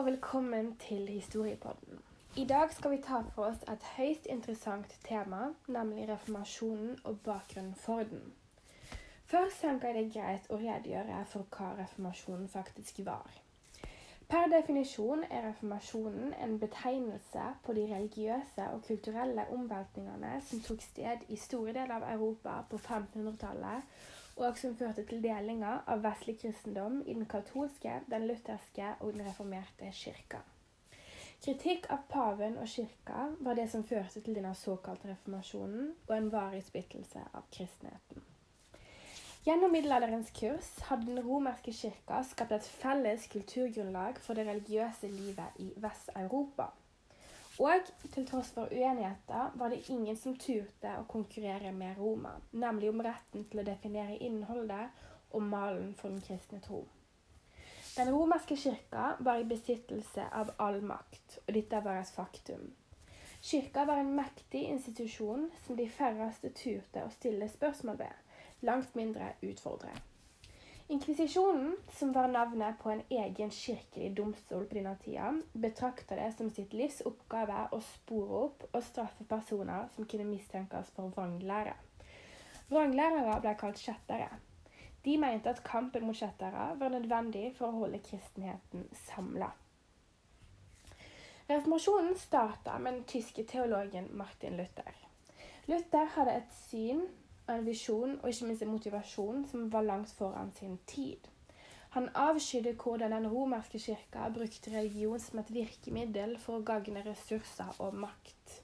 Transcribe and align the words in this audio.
og 0.00 0.06
velkommen 0.06 0.76
til 0.76 1.08
Historiepodden. 1.08 1.98
I 2.36 2.44
dag 2.44 2.72
skal 2.72 2.90
vi 2.90 2.98
ta 3.04 3.18
for 3.34 3.50
oss 3.50 3.64
et 3.68 3.82
høyst 3.96 4.28
interessant 4.32 4.94
tema, 5.04 5.40
nemlig 5.68 6.06
reformasjonen 6.08 6.94
og 7.04 7.18
bakgrunnen 7.26 7.74
for 7.74 8.06
den. 8.08 8.22
Først 9.32 9.60
tenker 9.60 9.88
jeg 9.88 9.96
det 9.98 10.04
er 10.06 10.14
greit 10.14 10.48
å 10.48 10.60
redegjøre 10.62 11.18
for 11.32 11.44
hva 11.56 11.68
reformasjonen 11.82 12.48
faktisk 12.48 13.02
var. 13.10 13.28
Per 14.28 14.48
definisjon 14.54 15.26
er 15.28 15.44
reformasjonen 15.50 16.32
en 16.46 16.56
betegnelse 16.64 17.50
på 17.66 17.76
de 17.76 17.84
religiøse 17.92 18.70
og 18.72 18.86
kulturelle 18.88 19.44
omveltningene 19.52 20.32
som 20.48 20.64
tok 20.64 20.80
sted 20.86 21.28
i 21.28 21.36
store 21.36 21.76
deler 21.76 21.98
av 21.98 22.08
Europa 22.14 22.62
på 22.72 22.80
1500-tallet 22.80 24.00
og 24.40 24.56
som 24.58 24.76
førte 24.76 25.04
til 25.04 25.20
delinga 25.24 25.74
av 25.90 26.00
vestlig 26.04 26.38
kristendom 26.40 27.02
i 27.04 27.12
den 27.12 27.28
katolske, 27.28 28.00
den 28.08 28.26
lutherske 28.30 28.94
og 29.00 29.12
den 29.12 29.26
reformerte 29.28 29.92
kirka. 29.92 30.40
Kritikk 31.44 31.86
av 31.92 32.02
paven 32.08 32.58
og 32.60 32.68
kirka 32.68 33.28
var 33.40 33.56
det 33.56 33.70
som 33.72 33.84
førte 33.84 34.20
til 34.20 34.36
denne 34.36 34.52
såkalte 34.56 35.08
reformasjonen 35.08 35.94
og 36.08 36.16
en 36.16 36.32
varig 36.32 36.60
splittelse 36.66 37.22
av 37.32 37.46
kristenheten. 37.52 38.26
Gjennom 39.46 39.72
middelalderens 39.72 40.28
kurs 40.36 40.68
hadde 40.90 41.08
den 41.08 41.22
romerske 41.24 41.72
kirka 41.72 42.20
skapt 42.28 42.52
et 42.52 42.66
felles 42.82 43.24
kulturgrunnlag 43.32 44.20
for 44.20 44.36
det 44.36 44.44
religiøse 44.50 45.08
livet 45.08 45.62
i 45.64 45.70
Vest-Europa. 45.80 46.68
Og 47.60 47.90
til 48.14 48.24
tross 48.24 48.54
for 48.56 48.72
uenigheter 48.72 49.50
var 49.60 49.68
det 49.68 49.82
ingen 49.92 50.16
som 50.16 50.36
turte 50.40 50.94
å 50.96 51.04
konkurrere 51.08 51.74
med 51.76 51.98
Roma, 52.00 52.32
nemlig 52.52 52.88
om 52.88 53.02
retten 53.04 53.44
til 53.50 53.60
å 53.60 53.66
definere 53.66 54.16
innholdet 54.16 55.02
og 55.36 55.44
malen 55.44 55.92
for 55.98 56.08
den 56.08 56.22
kristne 56.24 56.62
tro. 56.64 56.86
Den 57.96 58.08
romerske 58.14 58.56
kirka 58.56 59.10
var 59.20 59.42
i 59.42 59.48
besittelse 59.50 60.24
av 60.32 60.54
all 60.56 60.80
makt, 60.80 61.40
og 61.46 61.52
dette 61.54 61.82
var 61.84 62.00
et 62.00 62.14
faktum. 62.16 62.70
Kirka 63.42 63.84
var 63.84 64.00
en 64.00 64.14
mektig 64.16 64.62
institusjon 64.70 65.50
som 65.66 65.76
de 65.76 65.88
færreste 65.88 66.54
turte 66.56 67.04
å 67.04 67.12
stille 67.12 67.48
spørsmål 67.48 68.00
ved, 68.00 68.38
langt 68.64 68.96
mindre 68.96 69.34
utfordre. 69.42 69.92
Inkvisisjonen, 70.90 71.76
som 71.92 72.12
var 72.12 72.28
navnet 72.28 72.78
på 72.82 72.90
en 72.90 73.02
egen 73.08 73.50
kirkelig 73.50 74.08
domstol 74.16 74.64
på 74.66 74.74
denne 74.74 74.96
tida, 74.98 75.28
betrakta 75.52 76.16
det 76.18 76.32
som 76.34 76.48
sitt 76.50 76.72
livs 76.74 76.96
oppgave 77.06 77.60
å 77.70 77.78
spore 77.92 78.40
opp 78.48 78.64
og 78.72 78.82
straffe 78.82 79.26
personer 79.30 79.86
som 79.94 80.08
kunne 80.10 80.26
mistenkes 80.26 80.90
for 80.96 81.12
vranglære. 81.14 81.76
Vranglærere 82.72 83.36
ble 83.44 83.52
kalt 83.60 83.78
kjettere. 83.78 84.32
De 85.06 85.14
mente 85.22 85.54
at 85.54 85.62
kampen 85.62 86.08
mot 86.08 86.18
kjettere 86.18 86.66
var 86.82 86.90
nødvendig 86.96 87.52
for 87.60 87.70
å 87.70 87.84
holde 87.84 88.02
kristenheten 88.10 88.88
samla. 89.04 89.52
Reformasjonen 91.46 92.18
starta 92.18 92.80
med 92.82 92.98
den 92.98 93.06
tyske 93.14 93.46
teologen 93.46 94.10
Martin 94.18 94.58
Luther. 94.58 94.90
Luther 95.70 96.10
hadde 96.18 96.34
et 96.42 96.62
syn 96.66 97.06
en 97.56 97.66
visjon 97.66 98.16
og 98.20 98.30
ikke 98.30 98.46
minst 98.48 98.62
en 98.64 98.72
motivasjon 98.72 99.44
som 99.50 99.68
var 99.72 99.86
langt 99.86 100.12
foran 100.16 100.52
sin 100.56 100.78
tid. 100.86 101.28
Han 101.90 102.08
avskydde 102.14 102.76
hvordan 102.78 103.12
den 103.12 103.28
romerske 103.32 103.78
kirka 103.78 104.28
brukte 104.34 104.70
religion 104.70 105.18
som 105.20 105.40
et 105.42 105.54
virkemiddel 105.54 106.36
for 106.38 106.60
å 106.60 106.66
gagne 106.66 107.02
ressurser 107.06 107.80
og 107.82 107.96
makt. 108.04 108.60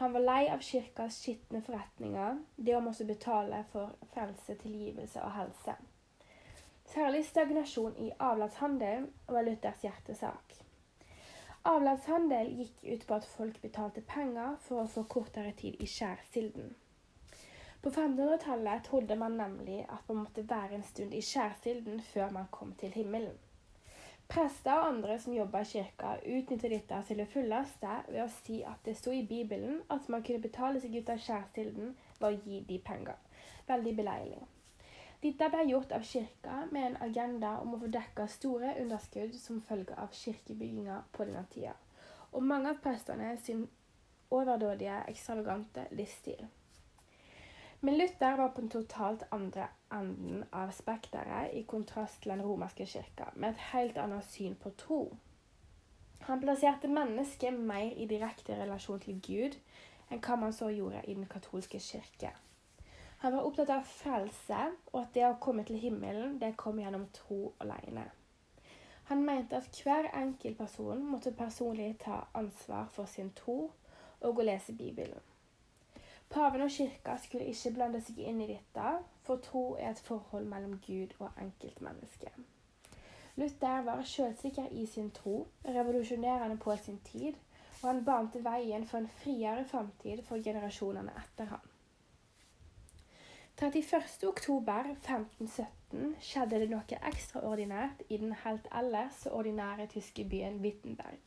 Han 0.00 0.12
var 0.16 0.24
lei 0.26 0.40
av 0.50 0.62
kirkas 0.66 1.20
skitne 1.22 1.60
forretninger, 1.62 2.40
det 2.56 2.74
å 2.74 2.82
måtte 2.82 3.06
betale 3.06 3.62
for 3.70 3.94
frelse, 4.14 4.56
tilgivelse 4.58 5.22
og 5.22 5.36
helse. 5.36 5.76
Særlig 6.90 7.22
stagnasjon 7.28 7.94
i 8.02 8.10
avlatshandel 8.18 9.06
var 9.30 9.46
Luthers 9.46 9.86
hjertesak. 9.86 10.58
Avlatshandel 11.64 12.50
gikk 12.58 12.82
ut 12.84 13.06
på 13.06 13.20
at 13.20 13.28
folk 13.36 13.62
betalte 13.62 14.02
penger 14.02 14.58
for 14.66 14.82
å 14.82 14.90
få 14.90 15.06
kortere 15.14 15.54
tid 15.56 15.78
i 15.78 15.86
skjærsilden. 15.88 16.74
På 17.84 17.90
500-tallet 17.90 18.84
trodde 18.84 19.16
man 19.16 19.34
nemlig 19.36 19.82
at 19.88 20.08
man 20.08 20.22
måtte 20.22 20.42
være 20.48 20.74
en 20.74 20.82
stund 20.82 21.14
i 21.14 21.18
skjærsilden 21.20 21.98
før 22.00 22.30
man 22.30 22.46
kom 22.50 22.70
til 22.80 22.88
himmelen. 22.88 23.34
Prester 24.28 24.72
og 24.72 24.86
andre 24.86 25.18
som 25.20 25.34
jobba 25.36 25.60
i 25.60 25.68
kirka, 25.68 26.14
utnyttet 26.38 26.72
dette 26.72 27.02
til 27.06 27.20
det 27.20 27.26
fulleste 27.34 27.98
ved 28.06 28.22
å 28.24 28.30
si 28.38 28.62
at 28.64 28.88
det 28.88 28.96
sto 28.96 29.12
i 29.12 29.26
Bibelen 29.28 29.82
at 29.92 30.08
man 30.08 30.24
kunne 30.24 30.40
betale 30.46 30.80
seg 30.80 30.96
ut 30.96 31.12
av 31.12 31.20
skjærsilden 31.26 31.92
ved 32.22 32.26
å 32.30 32.40
gi 32.46 32.62
de 32.72 32.80
penger. 32.88 33.20
Veldig 33.68 33.94
beleilig. 34.00 34.40
Dette 35.28 35.52
ble 35.52 35.68
gjort 35.74 35.92
av 35.92 36.08
kirka 36.14 36.64
med 36.72 36.88
en 36.88 36.98
agenda 37.10 37.54
om 37.60 37.76
å 37.76 37.84
få 37.84 37.92
dekka 38.00 38.30
store 38.38 38.74
underskudd 38.80 39.36
som 39.44 39.60
følge 39.68 40.00
av 40.00 40.16
kirkebygginga 40.24 41.02
på 41.12 41.28
denne 41.28 41.44
tida, 41.52 41.76
og 42.32 42.48
mange 42.48 42.72
av 42.72 42.80
prestene 42.88 43.36
sin 43.44 43.66
overdådige, 44.32 45.02
ekstravagante 45.12 45.90
livsstil. 45.92 46.46
Men 47.84 47.98
Luther 47.98 48.36
var 48.36 48.48
på 48.48 48.60
den 48.60 48.70
totalt 48.70 49.22
andre 49.30 49.66
enden 49.92 50.44
av 50.50 50.70
spekteret, 50.72 51.50
i 51.52 51.66
kontrast 51.68 52.22
til 52.22 52.30
den 52.32 52.42
romerske 52.42 52.86
kirka, 52.88 53.26
med 53.34 53.50
et 53.50 53.66
helt 53.74 53.98
annet 54.00 54.24
syn 54.24 54.54
på 54.56 54.70
tro. 54.80 55.00
Han 56.24 56.40
plasserte 56.40 56.88
mennesket 56.88 57.52
mer 57.52 57.92
i 58.00 58.06
direkte 58.08 58.56
relasjon 58.56 59.02
til 59.04 59.18
Gud 59.26 59.58
enn 60.08 60.22
hva 60.24 60.38
man 60.40 60.56
så 60.56 60.70
gjorde 60.72 61.02
i 61.04 61.18
den 61.18 61.28
katolske 61.28 61.82
kirke. 61.90 62.30
Han 63.20 63.36
var 63.36 63.50
opptatt 63.50 63.74
av 63.76 63.84
frelse, 63.84 64.62
og 64.94 64.98
at 65.02 65.12
det 65.18 65.28
å 65.28 65.36
komme 65.44 65.66
til 65.68 65.82
himmelen, 65.84 66.38
det 66.40 66.54
kom 66.56 66.80
gjennom 66.80 67.04
tro 67.12 67.52
alene. 67.60 68.06
Han 69.12 69.28
mente 69.28 69.60
at 69.60 69.84
hver 69.84 70.08
enkelt 70.24 70.56
person 70.56 71.04
måtte 71.12 71.36
personlig 71.36 71.98
ta 72.08 72.22
ansvar 72.32 72.88
for 72.96 73.04
sin 73.04 73.28
tro 73.36 73.58
og 74.24 74.40
å 74.40 74.48
lese 74.52 74.72
Bibelen. 74.72 75.33
Paven 76.34 76.60
og 76.60 76.70
kirka 76.70 77.16
skulle 77.22 77.46
ikke 77.46 77.70
blande 77.76 78.00
seg 78.02 78.18
inn 78.18 78.40
i 78.42 78.46
dette, 78.48 78.82
for 79.22 79.36
tro 79.42 79.76
er 79.78 79.90
et 79.92 80.00
forhold 80.02 80.44
mellom 80.50 80.80
Gud 80.82 81.14
og 81.22 81.30
enkeltmennesket. 81.38 82.32
Luther 83.38 83.82
var 83.86 84.02
selvsikker 84.02 84.66
i 84.70 84.86
sin 84.86 85.10
tro, 85.14 85.46
revolusjonerende 85.64 86.56
på 86.64 86.76
sin 86.76 86.98
tid, 87.06 87.34
og 87.82 87.88
han 87.88 88.04
bante 88.08 88.44
veien 88.44 88.86
for 88.86 88.98
en 88.98 89.08
friere 89.20 89.64
framtid 89.70 90.22
for 90.26 90.36
generasjonene 90.42 91.12
etter 91.22 91.44
ham. 91.52 91.60
31.10.1517 93.62 96.18
skjedde 96.18 96.60
det 96.64 96.70
noe 96.74 96.98
ekstraordinært 97.12 97.98
i 98.08 98.16
den 98.24 98.34
helt 98.42 98.66
ellers 98.82 99.14
så 99.22 99.28
ordinære 99.38 99.86
tyske 99.94 100.22
byen 100.34 100.58
Wittenberg. 100.66 101.22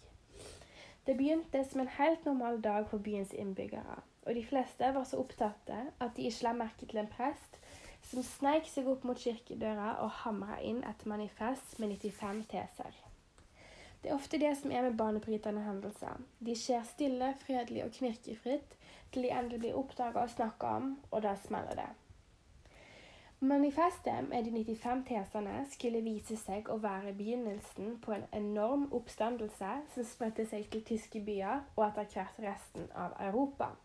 Det 1.07 1.15
begynte 1.15 1.63
som 1.63 1.79
en 1.85 1.95
helt 1.95 2.21
normal 2.27 2.59
dag 2.61 2.83
for 2.91 2.99
byens 2.99 3.31
innbyggere 3.31 4.03
og 4.27 4.35
de 4.35 4.43
fleste 4.45 4.91
var 4.93 5.07
så 5.07 5.19
opptatte 5.23 5.79
at 6.03 6.15
de 6.17 6.27
ikke 6.27 6.49
la 6.49 6.53
merke 6.59 6.85
til 6.85 6.99
en 7.01 7.11
prest 7.11 7.59
som 8.07 8.23
sneik 8.23 8.67
seg 8.69 8.87
opp 8.91 9.03
mot 9.07 9.19
kirkedøra 9.19 9.97
og 10.03 10.11
hamra 10.21 10.59
inn 10.63 10.83
et 10.87 11.05
manifest 11.09 11.79
med 11.81 11.95
95 11.95 12.43
teser. 12.51 13.03
Det 14.01 14.11
er 14.11 14.15
ofte 14.15 14.39
det 14.39 14.53
som 14.59 14.71
er 14.71 14.85
med 14.85 14.97
banebrytende 14.99 15.63
hendelser. 15.65 16.19
De 16.39 16.55
skjer 16.55 16.83
stille, 16.85 17.33
fredelig 17.43 17.85
og 17.87 17.95
knirkefritt 17.97 18.75
til 19.11 19.25
de 19.25 19.31
endelig 19.33 19.63
blir 19.63 19.79
oppdaga 19.79 20.27
og 20.27 20.35
snakka 20.35 20.75
om, 20.81 20.91
og 21.11 21.23
da 21.25 21.33
smeller 21.47 21.79
det. 21.79 21.89
Manifestet 23.39 24.29
med 24.29 24.43
de 24.43 24.51
95 24.51 25.03
tesene 25.07 25.57
skulle 25.69 26.01
vise 26.01 26.37
seg 26.41 26.69
å 26.73 26.79
være 26.81 27.13
begynnelsen 27.17 27.97
på 28.01 28.15
en 28.15 28.23
enorm 28.33 28.87
oppstandelse 28.97 29.73
som 29.93 30.07
spredte 30.09 30.45
seg 30.49 30.65
til 30.73 30.85
tyske 30.87 31.21
byer 31.21 31.67
og 31.75 31.83
etter 31.89 32.09
hvert 32.15 32.39
resten 32.47 32.87
av 32.95 33.13
Europa. 33.27 33.75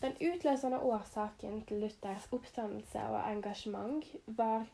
Den 0.00 0.16
utløsende 0.32 0.78
årsaken 0.78 1.62
til 1.68 1.80
Luthers 1.80 2.28
oppstandelse 2.32 3.02
og 3.02 3.32
engasjement 3.32 4.06
var 4.26 4.64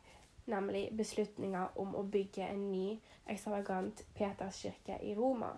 nemlig 0.45 0.85
beslutninga 0.97 1.65
om 1.75 1.95
å 1.99 2.03
bygge 2.13 2.47
en 2.47 2.61
ny, 2.71 2.93
ekstravagant 3.27 4.05
Peterskirke 4.15 4.95
i 5.03 5.11
Roma. 5.17 5.51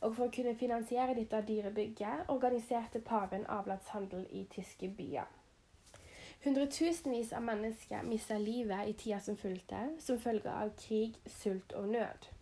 Og 0.00 0.16
for 0.16 0.26
å 0.26 0.34
kunne 0.34 0.56
finansiere 0.58 1.14
dette 1.14 1.44
dyre 1.46 1.70
bygget 1.76 2.34
organiserte 2.34 3.00
paven 3.00 3.46
avlatshandel 3.46 4.26
i 4.34 4.44
tyske 4.50 4.90
byer. 4.98 5.30
Hundretusenvis 6.44 7.30
av 7.32 7.46
mennesker 7.46 8.02
mista 8.02 8.36
livet 8.38 8.88
i 8.90 8.98
tida 8.98 9.20
som 9.22 9.38
fulgte, 9.38 9.86
som 10.02 10.18
følge 10.18 10.50
av 10.50 10.74
krig, 10.88 11.14
sult 11.38 11.72
og 11.78 11.86
nød. 11.94 12.33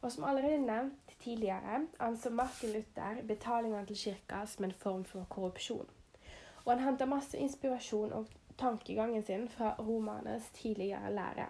Og 0.00 0.12
som 0.12 0.24
allerede 0.24 0.66
nevnt 0.66 1.14
tidligere 1.20 1.86
anså 2.00 2.30
Martin 2.30 2.72
Luther 2.72 3.22
betalingene 3.28 3.86
til 3.86 3.96
kirka 3.96 4.46
som 4.46 4.64
en 4.64 4.72
form 4.72 5.04
for 5.04 5.26
korrupsjon. 5.30 5.88
Og 6.64 6.72
han 6.72 6.84
henta 6.84 7.04
masse 7.04 7.38
inspirasjon 7.38 8.12
og 8.12 8.26
tankegangen 8.58 9.22
sin 9.22 9.48
fra 9.48 9.74
romernes 9.78 10.50
tidligere 10.54 11.12
lære. 11.14 11.46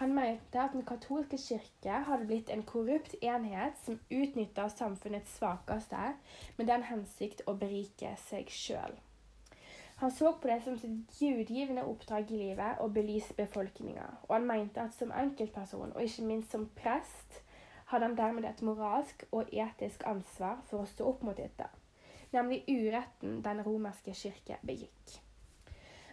Han 0.00 0.14
mente 0.14 0.60
at 0.60 0.72
den 0.72 0.84
katolske 0.84 1.36
kirke 1.36 1.98
hadde 2.06 2.26
blitt 2.26 2.50
en 2.50 2.62
korrupt 2.62 3.14
enhet 3.20 3.76
som 3.84 4.00
utnytta 4.10 4.68
samfunnets 4.68 5.34
svakeste 5.36 6.14
med 6.56 6.70
den 6.72 6.86
hensikt 6.88 7.42
å 7.46 7.52
berike 7.60 8.14
seg 8.28 8.48
sjøl. 8.48 8.96
Han 10.00 10.10
så 10.10 10.32
på 10.32 10.48
det 10.48 10.62
som 10.64 10.78
sitt 10.80 11.18
gudgivende 11.18 11.82
oppdrag 11.84 12.30
i 12.32 12.38
livet 12.40 12.78
å 12.80 12.86
belyse 12.88 13.34
befolkninga, 13.36 14.06
og 14.22 14.32
han 14.32 14.46
mente 14.48 14.80
at 14.80 14.94
som 14.96 15.12
enkeltperson, 15.12 15.92
og 15.92 16.00
ikke 16.00 16.24
minst 16.24 16.56
som 16.56 16.64
prest, 16.78 17.42
hadde 17.90 18.08
han 18.08 18.16
dermed 18.16 18.46
et 18.48 18.62
moralsk 18.64 19.26
og 19.30 19.52
etisk 19.52 20.06
ansvar 20.08 20.62
for 20.70 20.80
å 20.80 20.88
stå 20.88 21.04
opp 21.10 21.26
mot 21.26 21.36
dette, 21.36 21.68
nemlig 22.32 22.62
uretten 22.70 23.42
den 23.44 23.60
romerske 23.66 24.16
kirke 24.16 24.56
begikk. 24.64 25.20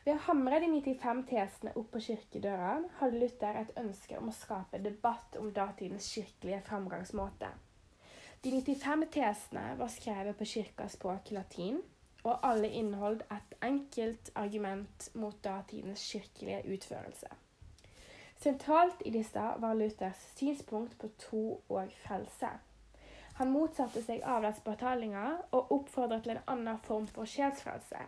Ved 0.03 0.17
å 0.17 0.23
hamre 0.27 0.59
de 0.63 0.67
95 0.73 1.25
tesene 1.31 1.75
opp 1.79 1.87
på 1.95 2.03
kirkedøra 2.03 2.77
hadde 2.99 3.23
Luther 3.23 3.63
et 3.63 3.75
ønske 3.79 4.19
om 4.19 4.27
å 4.31 4.35
skape 4.35 4.83
debatt 4.83 5.39
om 5.39 5.53
datidens 5.55 6.11
kirkelige 6.11 6.59
framgangsmåte. 6.67 7.55
De 8.43 8.51
95 8.51 9.07
tesene 9.15 9.69
var 9.79 9.95
skrevet 9.95 10.35
på 10.35 10.55
kirkas 10.57 10.99
språk 10.99 11.31
latin, 11.35 11.79
og 12.27 12.43
alle 12.43 12.69
inneholdt 12.69 13.23
et 13.31 13.57
enkelt 13.63 14.31
argument 14.35 15.09
mot 15.15 15.43
datidens 15.43 16.03
kirkelige 16.11 16.63
utførelse. 16.73 17.27
Sentralt 18.37 19.01
i 19.05 19.09
disse 19.09 19.43
var 19.57 19.73
Luthers 19.73 20.19
synspunkt 20.35 20.97
på 20.99 21.09
tro 21.17 21.61
og 21.69 21.91
frelse. 22.03 22.49
Han 23.37 23.51
motsatte 23.53 24.01
seg 24.01 24.25
avlatsbetalinger 24.25 25.39
og 25.51 25.71
oppfordret 25.71 26.25
til 26.25 26.35
en 26.35 26.43
annen 26.53 26.79
form 26.85 27.07
for 27.07 27.29
sjelsfrelse, 27.29 28.03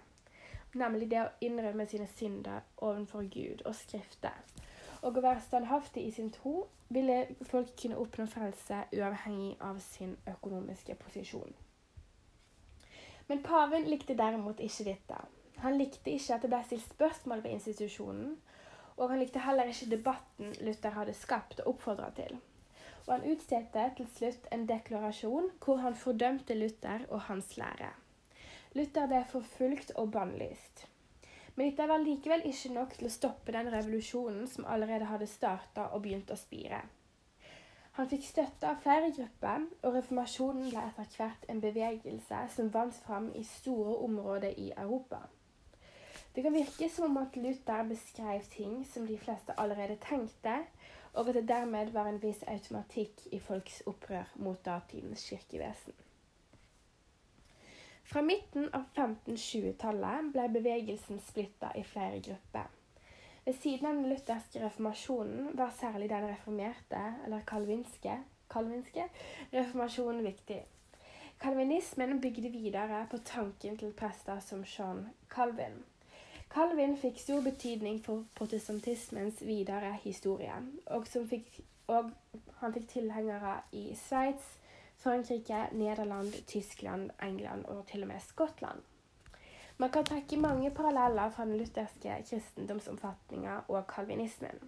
nemlig 0.74 1.10
det 1.12 1.22
å 1.22 1.32
innrømme 1.46 1.86
sine 1.90 2.08
synder 2.18 2.66
overfor 2.78 3.30
Gud 3.34 3.64
og 3.66 3.78
Skriftet. 3.78 4.60
Og 5.02 5.18
å 5.18 5.24
være 5.24 5.42
standhaftig 5.46 6.04
i 6.06 6.12
sin 6.12 6.30
tro 6.36 6.68
ville 6.90 7.22
folk 7.48 7.72
kunne 7.82 7.98
oppnå 8.02 8.26
frelse 8.30 8.84
uavhengig 8.94 9.56
av 9.64 9.80
sin 9.86 10.18
økonomiske 10.28 10.98
posisjon. 11.00 11.54
Men 13.30 13.44
paven 13.46 13.86
likte 13.86 14.16
derimot 14.18 14.62
ikke 14.66 14.88
dette. 14.88 15.18
Han 15.62 15.78
likte 15.78 16.12
ikke 16.16 16.36
at 16.36 16.46
det 16.46 16.50
ble 16.50 16.62
stilt 16.66 16.86
spørsmål 16.88 17.44
ved 17.46 17.56
institusjonen, 17.58 18.38
og 18.98 19.12
han 19.12 19.22
likte 19.22 19.44
heller 19.44 19.70
ikke 19.70 19.90
debatten 19.92 20.54
Luther 20.66 20.96
hadde 20.96 21.14
skapt 21.16 21.62
og 21.62 21.76
oppfordra 21.76 22.10
til. 22.18 22.40
Og 23.06 23.14
han 23.16 23.28
utstedte 23.32 23.86
til 23.98 24.08
slutt 24.18 24.48
en 24.56 24.66
deklarasjon 24.70 25.52
hvor 25.64 25.82
han 25.84 25.98
fordømte 25.98 26.58
Luther 26.58 27.06
og 27.10 27.28
hans 27.30 27.56
lære. 27.58 27.94
Luther 28.78 29.08
ble 29.10 29.24
forfulgt 29.32 29.94
og 29.96 30.12
bannlyst. 30.14 30.88
Men 31.56 31.70
dette 31.70 31.88
var 31.90 32.02
likevel 32.02 32.46
ikke 32.50 32.74
nok 32.74 32.94
til 32.98 33.10
å 33.10 33.14
stoppe 33.14 33.54
den 33.56 33.70
revolusjonen 33.74 34.48
som 34.48 34.66
allerede 34.66 35.10
hadde 35.10 35.28
starta 35.28 35.90
og 35.94 36.06
begynt 36.06 36.32
å 36.32 36.38
spire. 36.40 36.82
Han 38.00 38.08
fikk 38.08 38.22
støtte 38.24 38.64
av 38.64 38.78
flere 38.80 39.10
grupper, 39.12 39.66
og 39.84 39.96
reformasjonen 39.98 40.70
ble 40.72 40.84
etter 40.88 41.18
hvert 41.18 41.42
en 41.52 41.58
bevegelse 41.60 42.38
som 42.54 42.70
vant 42.72 42.96
fram 43.04 43.26
i 43.36 43.42
store 43.44 43.98
områder 44.06 44.56
i 44.56 44.70
Europa. 44.72 45.20
Det 46.32 46.46
kan 46.46 46.56
virke 46.56 46.88
som 46.88 47.10
om 47.10 47.20
at 47.20 47.36
Luther 47.36 47.84
beskrev 47.90 48.48
ting 48.54 48.86
som 48.88 49.04
de 49.10 49.18
fleste 49.20 49.58
allerede 49.60 50.00
tenkte, 50.08 50.56
og 51.12 51.28
at 51.28 51.42
det 51.42 51.48
dermed 51.52 51.92
var 51.92 52.08
en 52.08 52.22
viss 52.24 52.40
automatikk 52.48 53.26
i 53.36 53.42
folks 53.50 53.82
opprør 53.92 54.32
mot 54.36 54.64
datidens 54.66 55.28
kirkevesen. 55.28 56.00
Fra 58.08 58.24
midten 58.24 58.72
av 58.72 58.88
1520-tallet 58.96 60.32
ble 60.38 60.48
bevegelsen 60.56 61.20
splitta 61.28 61.76
i 61.76 61.84
flere 61.84 62.24
grupper. 62.24 62.72
Ved 63.50 63.56
siden 63.58 63.88
av 63.88 63.96
den 63.96 64.10
lutherske 64.10 64.60
reformasjonen 64.62 65.56
var 65.58 65.72
særlig 65.74 66.10
den 66.10 66.28
reformerte, 66.30 67.00
eller 67.26 67.40
kalvinske, 67.50 68.20
kalvinske 68.54 69.08
reformasjonen 69.54 70.22
viktig. 70.24 70.58
Kalvinismen 71.42 72.22
bygde 72.22 72.52
videre 72.54 73.00
på 73.10 73.18
tanken 73.26 73.80
til 73.82 73.96
prester 73.98 74.38
som 74.46 74.62
Jean 74.62 75.02
Calvin. 75.34 75.82
Calvin 76.54 76.94
fikk 76.98 77.18
stor 77.24 77.42
betydning 77.42 77.98
for 78.06 78.30
protestantismens 78.38 79.42
videre 79.42 79.96
historie, 80.04 80.62
og, 80.86 81.10
fikk, 81.34 81.50
og 81.88 82.14
han 82.62 82.78
fikk 82.78 82.88
tilhengere 82.94 83.56
i 83.72 83.88
Sveits, 83.98 84.54
Frankrike, 85.02 85.66
Nederland, 85.72 86.38
Tyskland, 86.46 87.10
England 87.18 87.66
og 87.66 87.88
til 87.90 88.06
og 88.06 88.14
med 88.14 88.22
Skottland. 88.30 88.86
Man 89.80 89.92
kan 89.96 90.04
trekke 90.04 90.38
mange 90.38 90.72
paralleller 90.76 91.30
fra 91.32 91.46
den 91.48 91.58
lutherske 91.58 92.18
kristendomsoppfatninga 92.30 93.62
og 93.68 93.86
kalvinismen. 93.88 94.60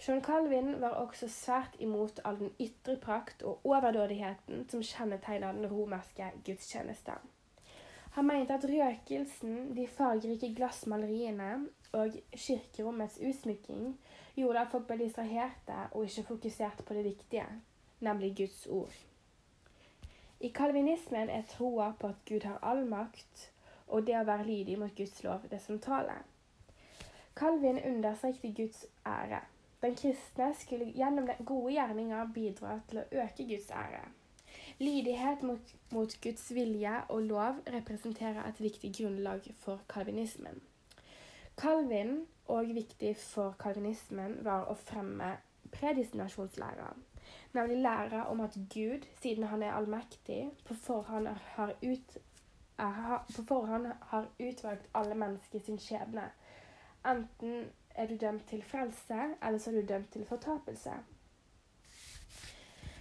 John 0.00 0.22
Calvin 0.24 0.80
var 0.80 0.96
også 0.96 1.28
svært 1.28 1.76
imot 1.78 2.22
all 2.24 2.38
den 2.40 2.54
ytre 2.60 2.94
prakt 2.96 3.42
og 3.42 3.60
overdådigheten 3.68 4.62
som 4.72 4.80
kjennetegna 4.80 5.50
den 5.52 5.68
romerske 5.68 6.30
gudstjenesten. 6.46 7.20
Han 8.16 8.26
mente 8.26 8.56
at 8.56 8.64
røkelsen, 8.64 9.76
de 9.76 9.86
fargerike 9.86 10.54
glassmaleriene 10.56 11.50
og 11.92 12.16
kirkerommets 12.32 13.20
utsmykking 13.20 13.92
gjorde 14.40 14.64
at 14.64 14.72
folk 14.72 14.88
ble 14.88 15.02
distraherte 15.04 15.84
og 15.92 16.08
ikke 16.08 16.28
fokusert 16.32 16.80
på 16.88 16.96
det 16.96 17.04
viktige, 17.04 17.46
nemlig 18.00 18.32
Guds 18.40 18.66
ord. 18.66 18.96
I 20.40 20.48
kalvinismen 20.48 21.28
er 21.28 21.44
troa 21.52 21.92
på 22.00 22.14
at 22.14 22.28
Gud 22.28 22.48
har 22.48 22.58
all 22.62 22.86
makt, 22.88 23.50
og 23.90 24.06
det 24.06 24.16
å 24.18 24.26
være 24.26 24.46
lydig 24.46 24.78
mot 24.80 24.94
Guds 24.96 25.22
lov 25.26 25.46
det 25.50 25.60
sentrale. 25.62 26.20
Calvin 27.36 27.78
understrekte 27.86 28.52
Guds 28.56 28.86
ære. 29.06 29.42
Den 29.82 29.94
kristne 29.96 30.50
skulle 30.54 30.90
gjennom 30.92 31.26
den 31.26 31.44
gode 31.46 31.72
gjerninga 31.72 32.24
bidra 32.34 32.80
til 32.88 33.02
å 33.02 33.06
øke 33.24 33.46
Guds 33.48 33.70
ære. 33.70 34.02
Lydighet 34.80 35.42
mot, 35.42 35.74
mot, 35.92 36.16
Guds 36.22 36.50
vilje 36.54 36.92
og 37.08 37.22
lov 37.22 37.60
representerer 37.72 38.48
et 38.48 38.60
viktig 38.60 38.92
grunnlag 38.98 39.46
for 39.58 39.80
kalvinismen. 39.88 40.60
Calvin, 41.56 42.26
og 42.48 42.74
viktig 42.74 43.14
for 43.20 43.54
kalvinismen, 43.60 44.38
var 44.44 44.66
å 44.68 44.74
fremme 44.74 45.36
predestinasjonslæra, 45.72 46.88
nemlig 47.52 47.76
læra 47.82 48.24
om 48.30 48.40
at 48.40 48.56
Gud, 48.74 49.06
siden 49.22 49.44
han 49.52 49.62
er 49.62 49.76
allmektig, 49.76 50.50
på 50.64 50.74
forhånd 50.74 51.28
har 51.56 51.74
ut, 51.82 52.16
på 53.36 53.44
forhånd 53.48 53.90
har 54.12 54.28
utvalgt 54.38 54.88
alle 54.94 55.14
mennesker 55.14 55.60
sin 55.60 55.78
skjebne. 55.78 56.30
Enten 57.04 57.70
er 57.94 58.06
du 58.06 58.16
dømt 58.16 58.46
til 58.48 58.62
frelse, 58.64 59.18
eller 59.42 59.58
så 59.58 59.70
er 59.70 59.80
du 59.80 59.86
dømt 59.88 60.12
til 60.12 60.24
fortapelse. 60.28 60.94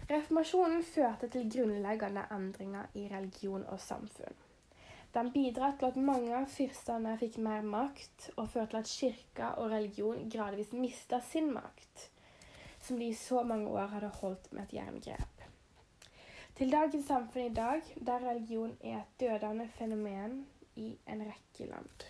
Reformasjonen 0.09 0.83
førte 0.83 1.29
til 1.29 1.49
grunnleggende 1.53 2.23
endringer 2.33 2.85
i 2.97 3.07
religion 3.11 3.65
og 3.67 3.79
samfunn. 3.79 4.37
Den 5.13 5.31
bidrar 5.31 5.75
til 5.79 5.85
at 5.85 5.97
mange 5.97 6.33
av 6.37 6.45
fyrstene 6.49 7.15
fikk 7.17 7.37
mer 7.45 7.65
makt, 7.65 8.29
og 8.35 8.49
førte 8.49 8.71
til 8.71 8.79
at 8.81 8.93
kirka 8.93 9.51
og 9.61 9.71
religion 9.71 10.29
gradvis 10.29 10.73
mista 10.73 11.21
sin 11.31 11.53
makt, 11.53 12.09
som 12.81 12.99
de 12.99 13.09
i 13.09 13.17
så 13.17 13.43
mange 13.43 13.69
år 13.69 13.93
hadde 13.95 14.11
holdt 14.21 14.51
med 14.53 14.63
et 14.63 14.73
jerngrep. 14.79 15.38
Til 16.59 16.71
dagens 16.75 17.05
samfunn 17.07 17.45
i 17.45 17.53
dag, 17.55 17.85
der 18.07 18.23
religion 18.29 18.71
er 18.83 18.97
et 18.97 19.19
dødende 19.21 19.67
fenomen 19.77 20.33
i 20.75 20.87
en 21.07 21.21
rekke 21.23 21.71
land. 21.71 22.03